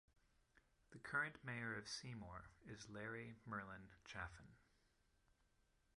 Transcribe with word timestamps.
The 0.89 0.97
current 0.97 1.35
mayor 1.43 1.75
of 1.75 1.87
Seymour 1.87 2.49
is 2.65 2.89
Larry 2.89 3.35
Merlen 3.47 3.87
Chafin. 4.03 4.47